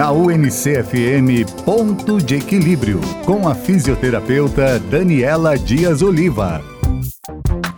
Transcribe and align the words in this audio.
na 0.00 0.10
UNCFM 0.12 1.44
Ponto 1.62 2.16
de 2.16 2.36
Equilíbrio, 2.36 3.02
com 3.26 3.46
a 3.46 3.54
fisioterapeuta 3.54 4.78
Daniela 4.78 5.58
Dias 5.58 6.00
Oliva. 6.00 6.64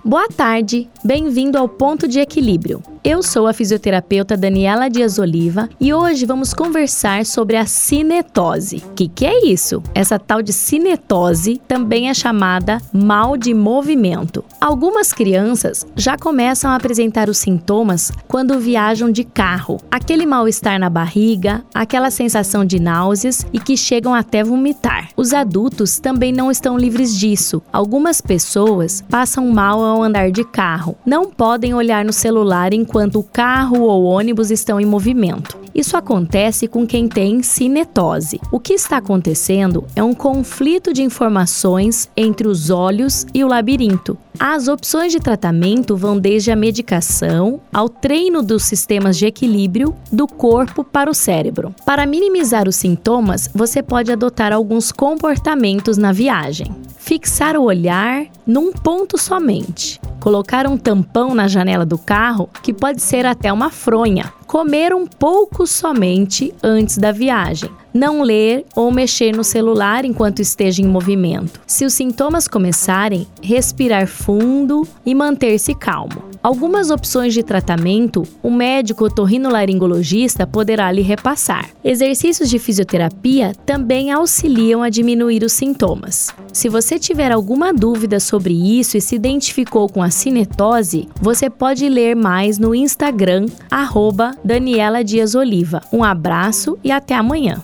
Boa 0.05 0.29
tarde, 0.29 0.89
bem-vindo 1.05 1.59
ao 1.59 1.69
Ponto 1.69 2.07
de 2.07 2.21
Equilíbrio. 2.21 2.81
Eu 3.05 3.21
sou 3.21 3.49
a 3.49 3.53
fisioterapeuta 3.53 4.37
Daniela 4.37 4.89
Dias 4.89 5.19
Oliva 5.19 5.69
e 5.81 5.93
hoje 5.93 6.25
vamos 6.25 6.55
conversar 6.55 7.27
sobre 7.27 7.57
a 7.57 7.67
cinetose. 7.67 8.77
O 8.77 8.95
que, 8.95 9.09
que 9.09 9.27
é 9.27 9.45
isso? 9.45 9.83
Essa 9.93 10.21
tal 10.21 10.41
de 10.41 10.53
cinetose 10.53 11.61
também 11.67 12.09
é 12.09 12.15
chamada 12.15 12.81
mal 12.93 13.37
de 13.37 13.53
movimento. 13.53 14.45
Algumas 14.61 15.13
crianças 15.13 15.85
já 15.97 16.17
começam 16.17 16.71
a 16.71 16.77
apresentar 16.77 17.29
os 17.29 17.39
sintomas 17.39 18.13
quando 18.29 18.61
viajam 18.61 19.11
de 19.11 19.25
carro. 19.25 19.81
Aquele 19.91 20.25
mal-estar 20.25 20.79
na 20.79 20.89
barriga, 20.89 21.65
aquela 21.75 22.09
sensação 22.09 22.65
de 22.65 22.79
náuseas 22.79 23.45
e 23.53 23.59
que 23.59 23.77
chegam 23.77 24.15
até 24.15 24.45
vomitar. 24.45 25.09
Os 25.17 25.33
adultos 25.33 25.99
também 25.99 26.33
não 26.33 26.53
estão 26.53 26.79
livres 26.79 27.19
disso. 27.19 27.61
Algumas 27.73 28.21
pessoas 28.21 29.03
passam 29.11 29.49
mal 29.49 29.83
ao 29.83 30.05
andar 30.05 30.31
de 30.31 30.45
carro, 30.45 30.97
não 31.05 31.29
podem 31.29 31.75
olhar 31.75 32.05
no 32.05 32.13
celular 32.13 32.73
enquanto 32.73 32.92
enquanto 32.93 33.21
o 33.21 33.23
carro 33.23 33.81
ou 33.85 34.05
ônibus 34.05 34.51
estão 34.51 34.79
em 34.79 34.85
movimento. 34.85 35.57
Isso 35.75 35.97
acontece 35.97 36.69
com 36.69 36.87
quem 36.87 37.09
tem 37.09 37.43
cinetose. 37.43 38.39
O 38.51 38.61
que 38.61 38.75
está 38.75 38.99
acontecendo 38.99 39.87
é 39.97 40.03
um 40.03 40.13
conflito 40.13 40.93
de 40.93 41.03
informações 41.03 42.11
entre 42.15 42.47
os 42.47 42.69
olhos 42.69 43.27
e 43.33 43.43
o 43.43 43.49
labirinto. 43.49 44.19
As 44.39 44.67
opções 44.67 45.13
de 45.13 45.21
tratamento 45.21 45.97
vão 45.97 46.19
desde 46.19 46.51
a 46.51 46.57
medicação 46.57 47.61
ao 47.73 47.89
treino 47.89 48.43
dos 48.43 48.65
sistemas 48.65 49.17
de 49.17 49.27
equilíbrio 49.27 49.95
do 50.11 50.27
corpo 50.27 50.83
para 50.83 51.11
o 51.11 51.15
cérebro. 51.15 51.75
Para 51.85 52.07
minimizar 52.07 52.69
os 52.69 52.77
sintomas, 52.77 53.49
você 53.55 53.83
pode 53.83 54.11
adotar 54.11 54.53
alguns 54.53 54.91
comportamentos 54.91 55.97
na 55.97 56.13
viagem. 56.13 56.75
Fixar 56.99 57.57
o 57.57 57.65
olhar 57.65 58.27
num 58.47 58.73
ponto 58.73 59.19
somente 59.19 60.01
colocar 60.23 60.69
um 60.69 60.79
tampão 60.79 61.35
na 61.35 61.49
janela 61.49 61.85
do 61.85 61.99
carro, 61.99 62.49
que 62.63 62.73
pode 62.73 63.03
ser 63.03 63.27
até 63.27 63.53
uma 63.53 63.71
fronha, 63.71 64.33
comer 64.47 64.95
um 64.95 65.05
pouco 65.05 65.67
somente 65.67 66.55
antes 66.63 66.97
da 66.97 67.11
viagem, 67.11 67.69
não 67.93 68.23
ler 68.23 68.65
ou 68.75 68.91
mexer 68.91 69.35
no 69.35 69.45
celular 69.45 70.05
enquanto 70.05 70.41
esteja 70.41 70.83
em 70.83 70.87
movimento. 70.87 71.61
Se 71.67 71.85
os 71.85 71.95
sintomas 71.95 72.49
começarem, 72.49 73.27
respirar 73.43 74.07
fundo 74.07 74.87
e 75.05 75.15
manter-se 75.15 75.75
calmo. 75.75 76.32
Algumas 76.43 76.91
opções 76.91 77.33
de 77.33 77.43
tratamento 77.43 78.25
o 78.43 78.51
médico 78.51 79.05
otorrinolaringologista 79.05 80.45
poderá 80.45 80.91
lhe 80.91 81.01
repassar. 81.01 81.71
Exercícios 81.85 82.51
de 82.51 82.59
fisioterapia 82.59 83.53
também 83.65 84.11
auxiliam 84.11 84.83
a 84.83 84.89
diminuir 84.89 85.45
os 85.45 85.53
sintomas. 85.53 86.35
Se 86.53 86.69
você 86.69 86.99
tiver 86.99 87.31
alguma 87.31 87.73
dúvida 87.73 88.19
sobre 88.19 88.53
isso 88.53 88.97
e 88.97 89.01
se 89.01 89.15
identificou 89.15 89.89
com 89.89 90.03
a 90.03 90.11
cinetose, 90.11 91.09
você 91.21 91.49
pode 91.49 91.89
ler 91.89 92.17
mais 92.17 92.59
no 92.59 92.75
Instagram, 92.75 93.47
arroba 93.71 94.33
Daniela 94.45 95.05
Dias 95.05 95.37
Oliva. 95.37 95.81
Um 95.93 96.03
abraço 96.03 96.77
e 96.83 96.91
até 96.91 97.15
amanhã. 97.15 97.63